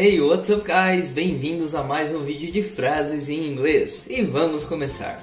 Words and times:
Hey, 0.00 0.20
what's 0.20 0.48
up 0.48 0.64
guys? 0.64 1.10
Bem-vindos 1.10 1.74
a 1.74 1.82
mais 1.82 2.14
um 2.14 2.22
vídeo 2.22 2.52
de 2.52 2.62
frases 2.62 3.28
em 3.28 3.48
inglês. 3.48 4.06
E 4.08 4.22
vamos 4.22 4.64
começar. 4.64 5.20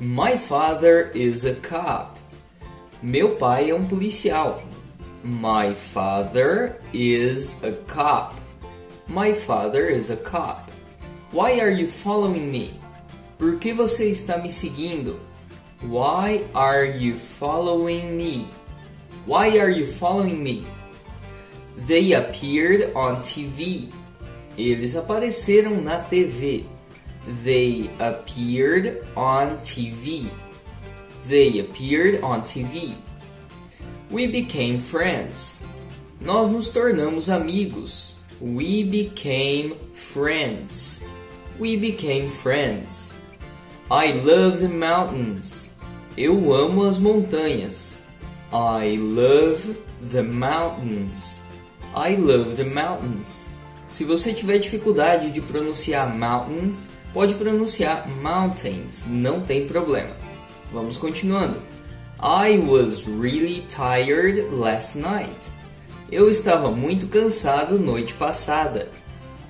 My 0.00 0.36
father 0.36 1.12
is 1.14 1.46
a 1.46 1.54
cop. 1.54 2.18
Meu 3.00 3.36
pai 3.36 3.70
é 3.70 3.72
um 3.72 3.86
policial. 3.86 4.64
My 5.22 5.72
father 5.76 6.74
is 6.92 7.62
a 7.62 7.70
cop. 7.86 8.34
My 9.06 9.32
father 9.32 9.88
is 9.88 10.10
a 10.10 10.16
cop. 10.16 10.68
Why 11.32 11.60
are 11.60 11.70
you 11.70 11.86
following 11.86 12.50
me? 12.50 12.72
Por 13.38 13.60
que 13.60 13.72
você 13.72 14.10
está 14.10 14.38
me 14.38 14.50
seguindo? 14.50 15.20
Why 15.84 16.44
are 16.52 16.84
you 16.84 17.16
following 17.16 18.16
me? 18.16 18.48
Why 19.24 19.60
are 19.60 19.70
you 19.70 19.86
following 19.86 20.42
me? 20.42 20.66
They 21.86 22.14
appeared 22.14 22.90
on 22.96 23.22
TV. 23.22 23.92
Eles 24.60 24.94
apareceram 24.94 25.80
na 25.80 25.98
TV. 25.98 26.66
They 27.44 27.90
appeared 27.98 29.02
on 29.16 29.58
TV. 29.58 30.30
They 31.26 31.60
appeared 31.60 32.22
on 32.22 32.42
TV. 32.42 32.94
We 34.10 34.26
became 34.26 34.78
friends. 34.78 35.64
Nós 36.20 36.50
nos 36.50 36.70
tornamos 36.70 37.28
amigos. 37.28 38.16
We 38.40 38.84
became 38.84 39.76
friends. 39.94 41.04
We 41.58 41.76
became 41.76 42.28
friends. 42.28 43.14
I 43.90 44.12
love 44.12 44.60
the 44.60 44.68
mountains. 44.68 45.72
Eu 46.16 46.52
amo 46.52 46.88
as 46.88 46.98
montanhas. 46.98 48.00
I 48.52 48.96
love 48.96 49.76
the 50.10 50.22
mountains. 50.22 51.40
I 51.94 52.16
love 52.16 52.56
the 52.56 52.64
mountains. 52.64 53.39
Se 53.90 54.04
você 54.04 54.32
tiver 54.32 54.58
dificuldade 54.58 55.32
de 55.32 55.40
pronunciar 55.40 56.16
mountains, 56.16 56.86
pode 57.12 57.34
pronunciar 57.34 58.08
mountains, 58.22 59.06
não 59.08 59.40
tem 59.40 59.66
problema. 59.66 60.14
Vamos 60.72 60.96
continuando. 60.96 61.60
I 62.22 62.56
was 62.58 63.06
really 63.06 63.66
tired 63.68 64.48
last 64.52 64.96
night. 64.96 65.50
Eu 66.10 66.30
estava 66.30 66.70
muito 66.70 67.08
cansado 67.08 67.80
noite 67.80 68.14
passada. 68.14 68.88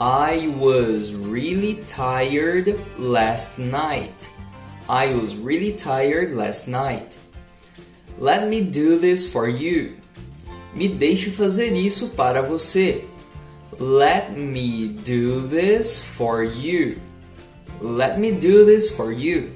I 0.00 0.48
was 0.48 1.12
really 1.12 1.84
tired 1.86 2.74
last 2.98 3.60
night. 3.60 4.30
I 4.88 5.12
was 5.12 5.36
really 5.36 5.72
tired 5.72 6.34
last 6.34 6.66
night. 6.66 7.18
Let 8.18 8.46
me 8.48 8.62
do 8.62 8.98
this 8.98 9.28
for 9.28 9.48
you. 9.48 9.96
Me 10.74 10.88
deixe 10.88 11.30
fazer 11.30 11.74
isso 11.74 12.08
para 12.10 12.40
você. 12.40 13.04
Let 13.80 14.36
me 14.36 14.88
do 14.88 15.40
this 15.48 16.04
for 16.04 16.44
you. 16.44 17.00
Let 17.80 18.20
me 18.20 18.38
do 18.38 18.66
this 18.66 18.94
for 18.94 19.10
you. 19.10 19.54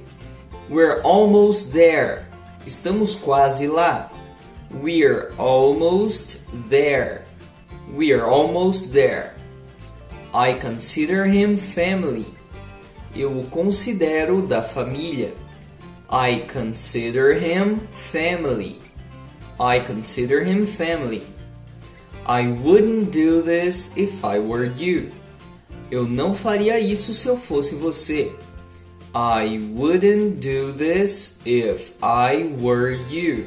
We're 0.71 1.03
almost 1.03 1.75
there. 1.75 2.27
Estamos 2.65 3.21
quase 3.21 3.69
lá. 3.69 4.09
We're 4.71 5.35
almost 5.37 6.41
there. 6.71 7.27
We're 7.91 8.25
almost 8.25 8.95
there. 8.95 9.35
I 10.33 10.55
consider 10.55 11.27
him 11.27 11.59
family. 11.59 12.25
Eu 13.15 13.41
o 13.41 13.45
considero 13.51 14.41
da 14.49 14.63
família. 14.63 15.35
I 16.09 16.47
consider 16.49 17.35
him 17.35 17.81
family. 17.91 18.81
I 19.61 19.81
consider 19.81 20.43
him 20.43 20.65
family. 20.65 21.34
I 22.27 22.49
wouldn't 22.49 23.11
do 23.11 23.43
this 23.43 23.93
if 23.97 24.25
I 24.25 24.39
were 24.39 24.73
you. 24.79 25.11
Eu 25.91 26.07
não 26.07 26.35
faria 26.35 26.81
isso 26.81 27.13
se 27.13 27.29
eu 27.29 27.37
fosse 27.37 27.75
você. 27.75 28.33
I 29.15 29.61
wouldn't 29.77 30.41
do 30.41 30.73
this 30.73 31.41
if 31.45 31.93
I 32.03 32.51
were 32.59 32.99
you. 33.11 33.45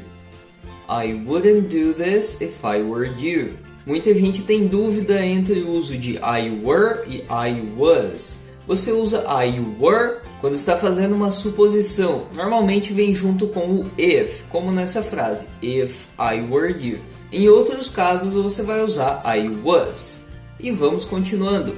I 0.88 1.14
wouldn't 1.26 1.70
do 1.70 1.94
this 1.94 2.40
if 2.40 2.64
I 2.64 2.82
were 2.84 3.10
you. 3.20 3.58
Muita 3.86 4.14
gente 4.14 4.44
tem 4.44 4.68
dúvida 4.68 5.26
entre 5.26 5.62
o 5.64 5.72
uso 5.72 5.98
de 5.98 6.18
I 6.18 6.62
were 6.64 7.00
e 7.08 7.24
I 7.30 7.60
was. 7.76 8.42
Você 8.68 8.92
usa 8.92 9.24
I 9.28 9.60
were 9.80 10.20
quando 10.40 10.56
está 10.56 10.78
fazendo 10.78 11.16
uma 11.16 11.32
suposição. 11.32 12.28
Normalmente 12.34 12.94
vem 12.94 13.16
junto 13.16 13.48
com 13.48 13.76
o 13.76 13.92
if, 13.98 14.44
como 14.50 14.72
nessa 14.72 15.02
frase: 15.02 15.48
If 15.64 16.06
I 16.20 16.42
were 16.42 16.72
you. 16.80 17.00
Em 17.32 17.50
outros 17.50 17.90
casos 17.90 18.34
você 18.34 18.64
vai 18.64 18.82
usar 18.82 19.22
I 19.26 19.50
was. 19.50 20.22
E 20.60 20.72
vamos 20.72 21.06
continuando. 21.06 21.78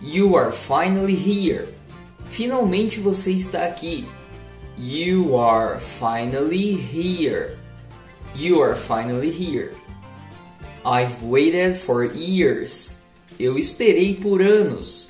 You 0.00 0.36
are 0.36 0.52
finally 0.52 1.14
here. 1.14 1.68
Finalmente 2.28 3.00
você 3.00 3.32
está 3.32 3.64
aqui. 3.64 4.06
You 4.76 5.36
are 5.36 5.80
finally 5.80 6.74
here. 6.74 7.56
You 8.34 8.60
are 8.60 8.76
finally 8.76 9.30
here. 9.30 9.72
I've 10.84 11.22
waited 11.22 11.76
for 11.78 12.04
years. 12.04 12.96
Eu 13.38 13.56
esperei 13.56 14.14
por 14.20 14.42
anos. 14.42 15.08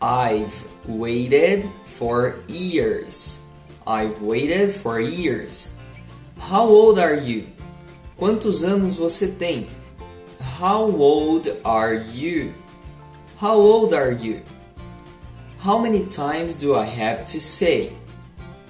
I've 0.00 0.52
waited 0.88 1.68
for 1.84 2.36
years. 2.48 3.38
I've 3.86 4.20
waited 4.20 4.74
for 4.74 4.98
years. 4.98 5.70
How 6.38 6.66
old 6.66 6.98
are 6.98 7.14
you? 7.14 7.46
Quantos 8.16 8.62
anos 8.62 8.96
você 8.96 9.28
tem? 9.28 9.66
How 10.60 10.90
old 10.90 11.52
are 11.64 11.96
you? 12.14 12.52
How 13.40 13.58
old 13.58 13.94
are 13.94 14.12
you? 14.12 14.42
How 15.64 15.80
many 15.80 16.06
times 16.06 16.56
do 16.56 16.74
I 16.74 16.84
have 16.84 17.24
to 17.32 17.40
say? 17.40 17.92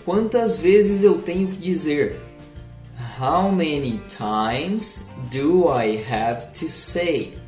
Quantas 0.05 0.57
vezes 0.59 1.05
eu 1.05 1.21
tenho 1.23 1.49
que 1.49 1.59
dizer? 1.59 2.21
How 3.19 3.51
many 3.51 4.01
times 4.09 5.07
do 5.31 5.69
I 5.69 5.97
have 5.97 6.53
to 6.55 6.69
say? 6.69 7.39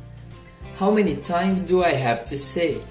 How 0.79 0.91
many 0.91 1.15
times 1.15 1.63
do 1.63 1.83
I 1.83 1.91
have 1.91 2.25
to 2.25 2.37
say? 2.37 2.81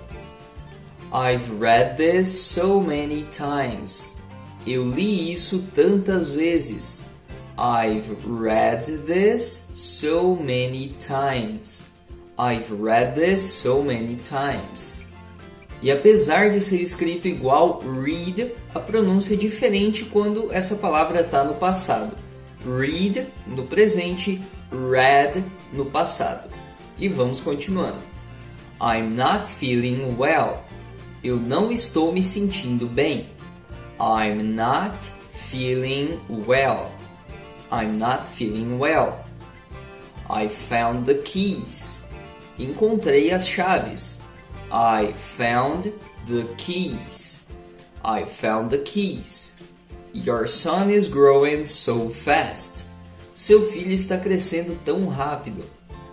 I've 1.13 1.61
read 1.61 1.97
this 1.97 2.29
so 2.29 2.81
many 2.81 3.23
times. 3.31 4.17
Eu 4.67 4.85
li 4.85 5.33
isso 5.33 5.63
tantas 5.75 6.31
vezes. 6.31 7.05
I've 7.57 8.25
read 8.27 8.85
this 9.07 9.71
so 9.75 10.35
many 10.35 10.89
times. 10.99 11.89
I've 12.37 12.69
read 12.73 13.15
this 13.15 13.43
so 13.43 13.81
many 13.81 14.17
times. 14.17 15.01
E 15.81 15.91
apesar 15.93 16.51
de 16.51 16.61
ser 16.61 16.83
escrito 16.83 17.29
igual 17.29 17.81
read, 17.81 18.53
a 18.75 18.81
pronúncia 18.81 19.35
é 19.35 19.37
diferente 19.37 20.05
quando 20.07 20.53
essa 20.53 20.75
palavra 20.75 21.21
está 21.21 21.45
no 21.45 21.55
passado. 21.55 22.17
Read 22.67 23.27
no 23.47 23.65
presente, 23.65 24.43
read 24.73 25.45
no 25.73 25.85
passado. 25.85 26.51
E 26.99 27.09
vamos 27.09 27.41
continuando. 27.41 27.99
I'm 28.81 29.15
not 29.15 29.47
feeling 29.47 30.17
well. 30.19 30.65
Eu 31.23 31.37
não 31.37 31.71
estou 31.71 32.11
me 32.11 32.23
sentindo 32.23 32.87
bem. 32.87 33.27
I'm 34.01 34.43
not 34.43 35.07
feeling 35.33 36.19
well. 36.29 36.91
I'm 37.71 37.99
not 37.99 38.29
feeling 38.29 38.79
well. 38.79 39.25
I 40.31 40.49
found 40.49 41.07
the 41.07 41.17
keys. 41.17 42.03
Encontrei 42.59 43.31
as 43.31 43.49
chaves. 43.49 44.23
I 44.71 45.13
found 45.13 45.93
the 46.27 46.45
keys. 46.57 47.47
I 48.05 48.25
found 48.25 48.71
the 48.71 48.79
keys. 48.79 49.55
Your 50.13 50.47
son 50.47 50.91
is 50.91 51.09
growing 51.09 51.67
so 51.67 52.09
fast. 52.09 52.87
Seu 53.35 53.63
filho 53.67 53.93
está 53.93 54.19
crescendo 54.19 54.79
tão 54.85 55.07
rápido. 55.09 55.65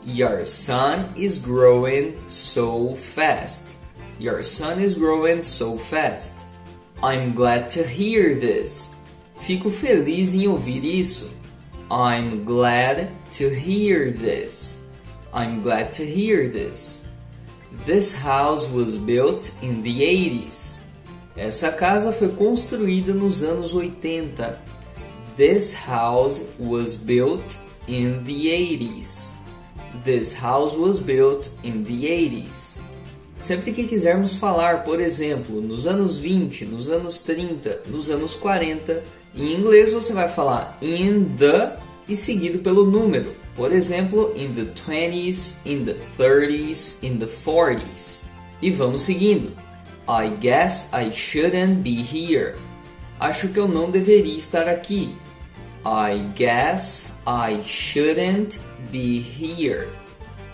Your 0.03 0.43
son 0.43 1.13
is 1.15 1.37
growing 1.37 2.17
so 2.27 2.95
fast. 2.95 3.77
Your 4.19 4.41
son 4.43 4.79
is 4.79 4.95
growing 4.95 5.43
so 5.43 5.77
fast. 5.77 6.37
I'm 7.03 7.33
glad 7.33 7.69
to 7.71 7.83
hear 7.83 8.35
this. 8.39 8.95
Fico 9.39 9.69
feliz 9.69 10.33
em 10.33 10.47
ouvir 10.47 10.83
isso. 10.83 11.29
I'm 11.91 12.45
glad 12.45 13.11
to 13.33 13.49
hear 13.53 14.11
this. 14.11 14.85
I'm 15.33 15.61
glad 15.61 15.91
to 15.99 16.05
hear 16.05 16.47
this. 16.47 17.05
This 17.85 18.15
house 18.15 18.69
was 18.69 18.97
built 18.97 19.53
in 19.61 19.83
the 19.83 19.99
80s. 19.99 20.79
Essa 21.35 21.69
casa 21.69 22.13
foi 22.13 22.29
construída 22.29 23.13
nos 23.13 23.43
anos 23.43 23.75
80. 23.75 24.57
This 25.35 25.73
house 25.73 26.41
was 26.57 26.95
built 26.95 27.57
in 27.89 28.23
the 28.23 28.47
80s. 28.47 29.31
This 30.05 30.33
house 30.33 30.77
was 30.77 30.97
built 30.97 31.51
in 31.61 31.83
the 31.83 32.05
80s. 32.05 32.70
Sempre 33.41 33.71
que 33.71 33.85
quisermos 33.85 34.35
falar, 34.35 34.83
por 34.83 35.01
exemplo, 35.01 35.59
nos 35.61 35.87
anos 35.87 36.19
20, 36.19 36.65
nos 36.65 36.89
anos 36.89 37.21
30, 37.23 37.81
nos 37.87 38.11
anos 38.11 38.35
40, 38.35 39.03
em 39.35 39.55
inglês 39.55 39.91
você 39.93 40.13
vai 40.13 40.29
falar 40.29 40.77
in 40.81 41.35
the 41.37 41.75
e 42.07 42.15
seguido 42.15 42.59
pelo 42.59 42.85
número. 42.85 43.35
Por 43.55 43.71
exemplo, 43.71 44.31
in 44.35 44.53
the 44.53 44.65
20s, 44.73 45.57
in 45.65 45.85
the 45.85 45.95
30s, 46.17 46.97
in 47.03 47.17
the 47.17 47.25
40s. 47.25 48.25
E 48.61 48.69
vamos 48.69 49.01
seguindo. 49.01 49.51
I 50.07 50.29
guess 50.39 50.89
I 50.93 51.11
shouldn't 51.11 51.81
be 51.81 52.01
here. 52.01 52.55
Acho 53.19 53.47
que 53.47 53.59
eu 53.59 53.67
não 53.67 53.89
deveria 53.89 54.37
estar 54.37 54.67
aqui. 54.67 55.15
I 55.83 56.19
guess 56.35 57.13
I 57.25 57.61
shouldn't 57.63 58.59
be 58.91 59.19
here. 59.19 59.87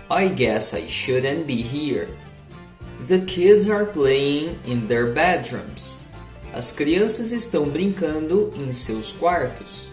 I 0.09 0.29
guess 0.29 0.73
I 0.73 0.87
shouldn't 0.87 1.45
be 1.45 1.61
here. 1.61 2.07
The 3.07 3.19
kids 3.19 3.69
are 3.69 3.85
playing 3.85 4.59
in 4.65 4.89
their 4.89 5.13
bedrooms. 5.13 6.01
As 6.51 6.73
crianças 6.73 7.31
estão 7.31 7.69
brincando 7.69 8.51
em 8.57 8.73
seus 8.73 9.13
quartos. 9.13 9.87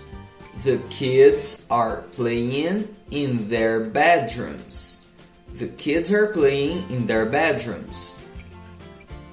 The 0.65 0.79
kids 0.91 1.65
are 1.71 2.03
playing 2.17 2.89
in 3.13 3.49
their 3.49 3.85
bedrooms. 3.85 5.07
The 5.53 5.69
kids 5.69 6.13
are 6.13 6.33
playing 6.33 6.91
in 6.91 7.07
their 7.07 7.25
bedrooms. 7.25 8.19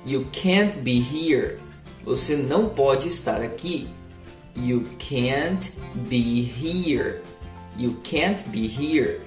You 0.06 0.26
can't 0.32 0.84
be 0.84 1.00
here. 1.00 1.60
Você 2.06 2.36
não 2.36 2.70
pode 2.70 3.08
estar 3.08 3.42
aqui. 3.42 3.90
You 4.56 4.84
can't 5.00 5.72
be 6.08 6.44
here. 6.44 7.24
You 7.76 7.96
can't 8.04 8.44
be 8.52 8.68
here. 8.68 9.22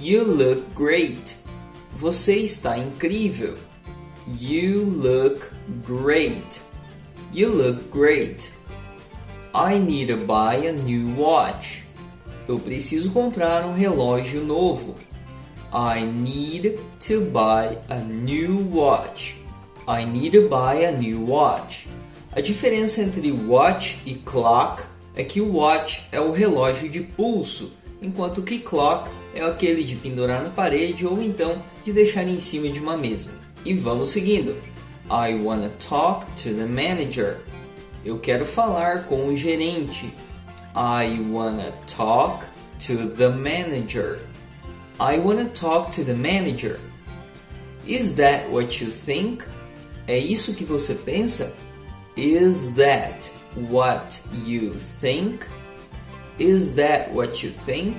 You 0.00 0.24
look 0.24 0.74
great. 0.74 1.36
Você 1.96 2.36
está 2.36 2.78
incrível. 2.78 3.56
You 4.40 4.84
look 4.84 5.52
great. 5.86 6.60
You 7.32 7.50
look 7.50 7.90
great. 7.90 8.50
I 9.54 9.78
need 9.78 10.08
to 10.08 10.16
buy 10.16 10.66
a 10.66 10.72
new 10.72 11.14
watch. 11.16 11.82
Eu 12.48 12.58
preciso 12.58 13.12
comprar 13.12 13.64
um 13.64 13.74
relógio 13.74 14.42
novo. 14.42 14.96
I 15.72 16.04
need 16.04 16.78
to 17.08 17.20
buy 17.30 17.78
a 17.88 17.98
new 17.98 18.68
watch. 18.72 19.36
I 19.86 20.04
need 20.04 20.32
to 20.32 20.48
buy 20.48 20.84
a 20.84 20.92
new 20.92 21.26
watch. 21.26 21.88
A 22.34 22.40
diferença 22.40 23.02
entre 23.02 23.30
watch 23.30 24.00
e 24.06 24.14
clock 24.14 24.84
é 25.14 25.22
que 25.22 25.40
o 25.40 25.56
watch 25.56 26.04
é 26.10 26.20
o 26.20 26.32
relógio 26.32 26.88
de 26.88 27.00
pulso, 27.00 27.72
enquanto 28.00 28.42
que 28.42 28.58
clock 28.58 29.10
é 29.34 29.42
aquele 29.42 29.82
de 29.84 29.96
pendurar 29.96 30.42
na 30.42 30.50
parede 30.50 31.06
ou 31.06 31.22
então 31.22 31.62
de 31.84 31.92
deixar 31.92 32.26
em 32.26 32.40
cima 32.40 32.68
de 32.68 32.80
uma 32.80 32.96
mesa. 32.96 33.32
E 33.64 33.74
vamos 33.74 34.10
seguindo. 34.10 34.56
I 35.10 35.34
wanna 35.34 35.70
talk 35.78 36.26
to 36.42 36.54
the 36.54 36.66
manager. 36.66 37.38
Eu 38.04 38.18
quero 38.18 38.44
falar 38.44 39.04
com 39.04 39.28
o 39.28 39.36
gerente. 39.36 40.12
I 40.74 41.20
wanna 41.30 41.72
talk 41.86 42.46
to 42.86 43.08
the 43.10 43.28
manager. 43.28 44.20
I 44.98 45.18
wanna 45.18 45.46
talk 45.46 45.90
to 45.96 46.04
the 46.04 46.14
manager. 46.14 46.78
Is 47.86 48.14
that 48.16 48.48
what 48.50 48.82
you 48.82 48.90
think? 48.90 49.44
É 50.06 50.18
isso 50.18 50.54
que 50.54 50.64
você 50.64 50.94
pensa? 50.94 51.52
Is 52.16 52.74
that 52.74 53.32
what 53.70 54.22
you 54.44 54.74
think? 55.00 55.46
Is 56.38 56.72
that 56.72 57.12
what 57.12 57.44
you 57.44 57.52
think? 57.66 57.96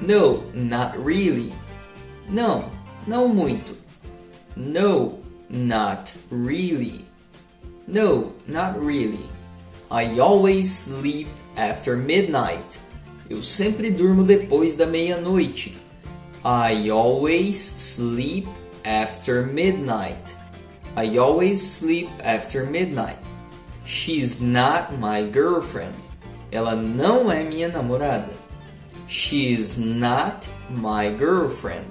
No, 0.00 0.44
not 0.54 0.96
really. 0.98 1.52
Não, 2.28 2.70
não 3.06 3.28
muito. 3.28 3.76
No, 4.56 5.18
not 5.48 6.12
really. 6.30 7.04
No, 7.86 8.32
not 8.46 8.78
really. 8.78 9.28
I 9.90 10.20
always 10.20 10.70
sleep 10.70 11.28
after 11.56 11.96
midnight. 11.96 12.78
Eu 13.28 13.42
sempre 13.42 13.90
durmo 13.90 14.24
depois 14.24 14.76
da 14.76 14.86
meia-noite. 14.86 15.76
I 16.44 16.88
always 16.90 17.56
sleep 17.56 18.48
after 18.84 19.46
midnight. 19.46 20.34
I 20.96 21.18
always 21.18 21.60
sleep 21.60 22.08
after 22.24 22.64
midnight. 22.64 23.18
She's 23.84 24.40
not 24.40 24.98
my 24.98 25.22
girlfriend. 25.22 25.94
Ela 26.52 26.74
não 26.74 27.30
é 27.30 27.42
minha 27.42 27.68
namorada. 27.68 28.39
She's 29.10 29.76
not 29.76 30.48
my 30.70 31.10
girlfriend. 31.10 31.90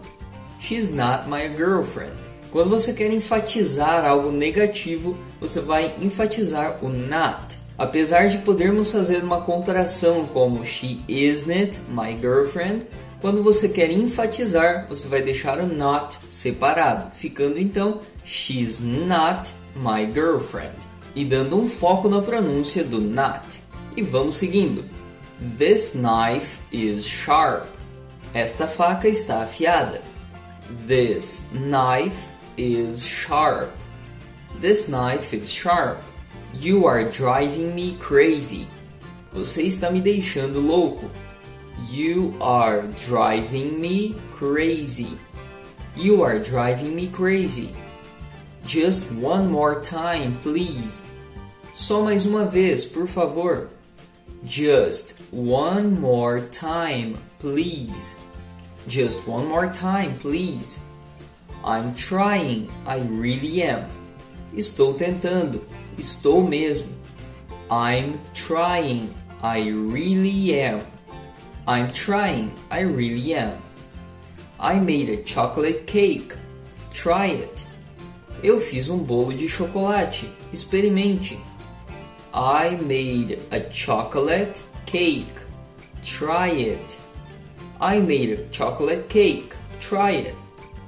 She's 0.57 0.89
not 0.89 1.27
my 1.27 1.49
girlfriend. 1.49 2.15
Quando 2.49 2.69
você 2.69 2.93
quer 2.93 3.11
enfatizar 3.11 4.05
algo 4.05 4.31
negativo, 4.31 5.17
você 5.37 5.59
vai 5.59 5.93
enfatizar 6.01 6.79
o 6.81 6.87
not. 6.87 7.59
Apesar 7.77 8.29
de 8.29 8.37
podermos 8.37 8.93
fazer 8.93 9.21
uma 9.21 9.41
contração 9.41 10.27
como 10.27 10.65
she 10.65 11.01
isn't 11.09 11.81
my 11.89 12.17
girlfriend, 12.17 12.87
quando 13.19 13.43
você 13.43 13.67
quer 13.67 13.91
enfatizar, 13.91 14.87
você 14.87 15.09
vai 15.09 15.21
deixar 15.21 15.59
o 15.59 15.67
not 15.67 16.17
separado, 16.29 17.11
ficando 17.11 17.59
então 17.59 17.99
she's 18.23 18.79
not 18.79 19.51
my 19.75 20.09
girlfriend 20.13 20.73
e 21.13 21.25
dando 21.25 21.59
um 21.59 21.67
foco 21.67 22.07
na 22.07 22.21
pronúncia 22.21 22.81
do 22.81 23.01
not. 23.01 23.43
E 23.97 24.01
vamos 24.01 24.37
seguindo. 24.37 24.98
This 25.41 25.95
knife 25.95 26.61
is 26.69 27.07
sharp. 27.07 27.65
Esta 28.35 28.67
faca 28.67 29.05
está 29.05 29.45
afiada. 29.45 30.01
This 30.85 31.49
knife 31.53 32.29
is 32.57 33.05
sharp. 33.05 33.71
This 34.57 34.89
knife 34.89 35.33
is 35.33 35.49
sharp. 35.49 36.03
You 36.53 36.85
are 36.87 37.05
driving 37.05 37.73
me 37.73 37.95
crazy. 38.01 38.67
Você 39.33 39.67
está 39.67 39.89
me 39.89 40.01
deixando 40.01 40.61
louco. 40.61 41.09
You 41.89 42.35
are 42.41 42.81
driving 43.07 43.79
me 43.79 44.15
crazy. 44.31 45.17
You 45.95 46.21
are 46.21 46.37
driving 46.39 46.93
me 46.93 47.07
crazy. 47.07 47.73
Just 48.65 49.09
one 49.13 49.49
more 49.49 49.79
time, 49.79 50.37
please. 50.41 51.05
Só 51.71 52.03
mais 52.03 52.25
uma 52.25 52.45
vez, 52.45 52.83
por 52.83 53.07
favor. 53.07 53.69
Just 54.45 55.19
one 55.31 55.99
more 55.99 56.39
time, 56.39 57.17
please. 57.39 58.15
Just 58.87 59.27
one 59.27 59.47
more 59.47 59.71
time, 59.71 60.17
please. 60.19 60.79
I'm 61.63 61.93
trying, 61.95 62.71
I 62.87 62.99
really 62.99 63.63
am. 63.63 63.89
Estou 64.55 64.93
tentando, 64.93 65.61
estou 65.97 66.47
mesmo. 66.47 66.87
I'm 67.69 68.17
trying, 68.33 69.13
I 69.43 69.69
really 69.69 70.59
am. 70.59 70.81
I'm 71.67 71.91
trying, 71.91 72.51
I 72.71 72.81
really 72.81 73.35
am. 73.35 73.61
I 74.59 74.79
made 74.79 75.09
a 75.09 75.23
chocolate 75.23 75.85
cake. 75.85 76.33
Try 76.91 77.27
it. 77.27 77.65
Eu 78.41 78.59
fiz 78.59 78.89
um 78.89 79.03
bolo 79.03 79.33
de 79.33 79.47
chocolate. 79.47 80.29
Experimente. 80.51 81.37
I 82.39 82.77
made 82.85 83.37
a 83.51 83.69
chocolate 83.69 84.61
cake. 84.85 85.27
Try 86.01 86.47
it. 86.47 86.97
I 87.81 87.99
made 87.99 88.31
a 88.31 88.49
chocolate 88.49 89.09
cake. 89.09 89.53
Try 89.81 90.11
it. 90.11 90.35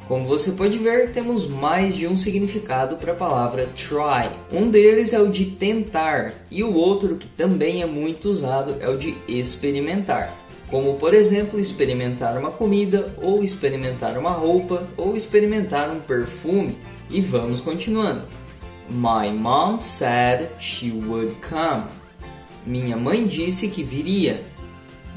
Como 0.07 0.25
você 0.25 0.53
pode 0.53 0.77
ver, 0.77 1.11
temos 1.11 1.47
mais 1.47 1.97
de 1.97 2.07
um 2.07 2.15
significado 2.15 2.95
para 2.95 3.11
a 3.11 3.15
palavra 3.15 3.67
try. 3.75 4.29
Um 4.49 4.69
deles 4.69 5.11
é 5.11 5.19
o 5.19 5.27
de 5.27 5.43
tentar 5.47 6.33
e 6.49 6.63
o 6.63 6.73
outro 6.73 7.17
que 7.17 7.27
também 7.27 7.81
é 7.81 7.85
muito 7.85 8.29
usado 8.29 8.77
é 8.79 8.87
o 8.87 8.97
de 8.97 9.17
experimentar. 9.27 10.33
Como 10.69 10.93
por 10.93 11.13
exemplo, 11.13 11.59
experimentar 11.59 12.37
uma 12.37 12.51
comida, 12.51 13.13
ou 13.21 13.43
experimentar 13.43 14.17
uma 14.17 14.31
roupa, 14.31 14.87
ou 14.95 15.17
experimentar 15.17 15.89
um 15.89 15.99
perfume. 15.99 16.77
E 17.09 17.19
vamos 17.19 17.59
continuando. 17.59 18.25
My 18.91 19.31
mom 19.31 19.79
said 19.79 20.51
she 20.59 20.91
would 20.91 21.41
come. 21.41 21.87
Minha 22.65 22.97
mãe 22.97 23.25
disse 23.25 23.71
que 23.71 23.85
viria. 23.85 24.43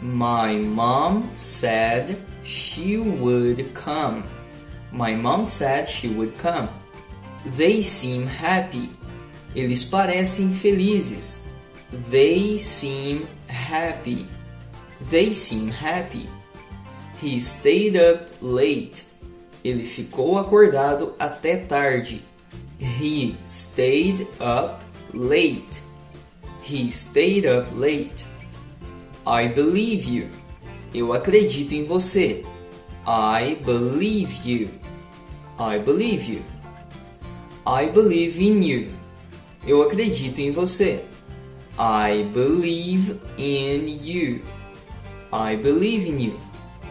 My 0.01 0.55
mom 0.55 1.29
said 1.35 2.17
she 2.45 2.99
would 2.99 3.75
come. 3.75 4.23
My 4.93 5.17
mom 5.17 5.45
said 5.45 5.89
she 5.89 6.07
would 6.07 6.39
come. 6.39 6.69
They 7.45 7.83
seem 7.83 8.29
happy. 8.29 8.91
Eles 9.57 9.83
parecem 9.83 10.53
felizes. 10.53 11.43
They 12.11 12.59
seem 12.59 13.27
happy. 13.49 14.29
They 15.11 15.33
seem 15.33 15.69
happy. 15.69 16.29
He 17.21 17.41
stayed 17.41 17.97
up 17.97 18.31
late. 18.41 19.05
Ele 19.65 19.85
ficou 19.85 20.39
acordado 20.39 21.15
até 21.19 21.57
tarde. 21.57 22.23
He 22.79 23.37
stayed 23.49 24.27
up 24.41 24.83
late. 25.13 25.83
He 26.63 26.91
stayed 26.91 27.47
up 27.47 27.67
late. 27.73 28.25
I 29.27 29.49
believe 29.49 30.05
you. 30.05 30.29
Eu 30.93 31.13
acredito 31.13 31.73
em 31.73 31.85
você. 31.85 32.45
I 33.07 33.57
believe 33.65 34.33
you. 34.45 34.69
I 35.59 35.79
believe 35.79 36.31
you. 36.31 36.43
I 37.67 37.87
believe 37.89 38.41
in 38.41 38.63
you. 38.63 38.89
Eu 39.67 39.83
acredito 39.83 40.41
em 40.41 40.51
você. 40.51 41.05
I 41.79 42.25
believe 42.33 43.21
in 43.39 43.99
you. 44.03 44.43
I 45.33 45.57
believe 45.57 46.09
in 46.09 46.21
you. 46.21 46.41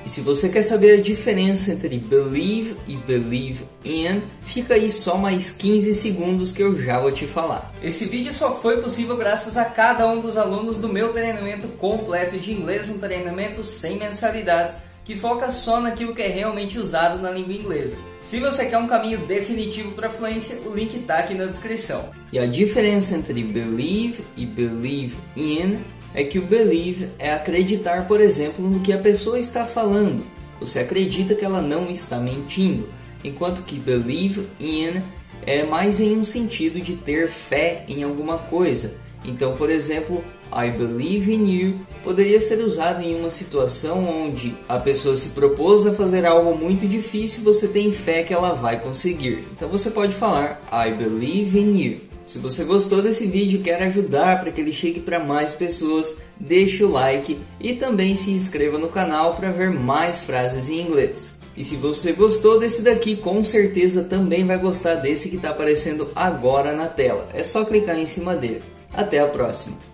E 0.05 0.09
se 0.09 0.19
você 0.19 0.49
quer 0.49 0.63
saber 0.63 0.99
a 0.99 1.01
diferença 1.01 1.71
entre 1.71 1.97
believe 1.97 2.75
e 2.87 2.95
believe 2.97 3.65
in, 3.85 4.21
fica 4.41 4.73
aí 4.73 4.91
só 4.91 5.17
mais 5.17 5.51
15 5.51 5.95
segundos 5.95 6.51
que 6.51 6.61
eu 6.61 6.77
já 6.77 6.99
vou 6.99 7.11
te 7.11 7.25
falar. 7.25 7.73
Esse 7.81 8.05
vídeo 8.05 8.33
só 8.33 8.59
foi 8.59 8.81
possível 8.81 9.15
graças 9.15 9.55
a 9.55 9.63
cada 9.63 10.05
um 10.07 10.19
dos 10.19 10.37
alunos 10.37 10.77
do 10.77 10.89
meu 10.89 11.13
treinamento 11.13 11.69
completo 11.69 12.37
de 12.37 12.51
inglês, 12.51 12.89
um 12.89 12.99
treinamento 12.99 13.63
sem 13.63 13.97
mensalidades, 13.97 14.79
que 15.05 15.17
foca 15.17 15.49
só 15.51 15.79
naquilo 15.79 16.13
que 16.13 16.21
é 16.21 16.27
realmente 16.27 16.77
usado 16.77 17.21
na 17.21 17.29
língua 17.29 17.53
inglesa. 17.53 17.95
Se 18.21 18.39
você 18.39 18.65
quer 18.65 18.77
um 18.77 18.87
caminho 18.87 19.19
definitivo 19.19 19.91
para 19.91 20.07
a 20.07 20.09
fluência, 20.09 20.57
o 20.65 20.73
link 20.73 20.95
está 20.95 21.17
aqui 21.17 21.33
na 21.33 21.45
descrição. 21.45 22.09
E 22.31 22.39
a 22.39 22.45
diferença 22.45 23.15
entre 23.15 23.43
believe 23.43 24.23
e 24.37 24.45
believe 24.45 25.17
in 25.35 25.79
é 26.13 26.23
que 26.23 26.39
o 26.39 26.45
believe 26.45 27.09
é 27.17 27.31
acreditar, 27.33 28.07
por 28.07 28.21
exemplo, 28.21 28.67
no 28.67 28.81
que 28.81 28.93
a 28.93 28.97
pessoa 28.97 29.39
está 29.39 29.65
falando. 29.65 30.23
Você 30.59 30.79
acredita 30.79 31.35
que 31.35 31.43
ela 31.43 31.61
não 31.61 31.89
está 31.89 32.17
mentindo, 32.17 32.87
enquanto 33.23 33.63
que 33.63 33.79
believe 33.79 34.47
in 34.59 35.01
é 35.45 35.63
mais 35.63 35.99
em 35.99 36.15
um 36.15 36.23
sentido 36.23 36.79
de 36.79 36.95
ter 36.95 37.27
fé 37.27 37.83
em 37.87 38.03
alguma 38.03 38.37
coisa. 38.37 38.97
Então, 39.25 39.55
por 39.55 39.69
exemplo, 39.69 40.23
I 40.51 40.69
believe 40.69 41.33
in 41.33 41.49
you 41.49 41.79
poderia 42.03 42.39
ser 42.39 42.59
usado 42.59 43.01
em 43.01 43.15
uma 43.15 43.31
situação 43.31 44.03
onde 44.03 44.55
a 44.69 44.77
pessoa 44.77 45.17
se 45.17 45.29
propôs 45.29 45.87
a 45.87 45.93
fazer 45.93 46.25
algo 46.25 46.55
muito 46.55 46.87
difícil 46.87 47.41
e 47.41 47.45
você 47.45 47.67
tem 47.67 47.91
fé 47.91 48.23
que 48.23 48.33
ela 48.33 48.53
vai 48.53 48.79
conseguir. 48.79 49.45
Então 49.51 49.67
você 49.67 49.89
pode 49.89 50.13
falar 50.13 50.61
I 50.71 50.91
believe 50.91 51.57
in 51.57 51.77
you. 51.81 51.97
Se 52.25 52.37
você 52.39 52.63
gostou 52.63 53.01
desse 53.01 53.25
vídeo 53.25 53.59
e 53.59 53.63
quer 53.63 53.81
ajudar 53.83 54.39
para 54.39 54.51
que 54.51 54.61
ele 54.61 54.71
chegue 54.71 54.99
para 54.99 55.19
mais 55.19 55.55
pessoas, 55.55 56.17
deixe 56.39 56.83
o 56.83 56.91
like 56.91 57.37
e 57.59 57.73
também 57.73 58.15
se 58.15 58.31
inscreva 58.31 58.77
no 58.77 58.87
canal 58.87 59.35
para 59.35 59.51
ver 59.51 59.71
mais 59.71 60.21
frases 60.21 60.69
em 60.69 60.81
inglês. 60.81 61.39
E 61.55 61.63
se 61.63 61.75
você 61.75 62.13
gostou 62.13 62.59
desse 62.59 62.81
daqui, 62.81 63.15
com 63.15 63.43
certeza 63.43 64.03
também 64.05 64.45
vai 64.45 64.57
gostar 64.57 64.95
desse 64.95 65.29
que 65.29 65.35
está 65.35 65.49
aparecendo 65.49 66.09
agora 66.15 66.73
na 66.73 66.87
tela. 66.87 67.27
É 67.33 67.43
só 67.43 67.65
clicar 67.65 67.99
em 67.99 68.07
cima 68.07 68.35
dele. 68.35 68.63
Até 68.93 69.19
a 69.19 69.27
próxima! 69.27 69.92